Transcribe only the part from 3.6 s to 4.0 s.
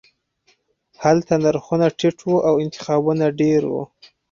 وو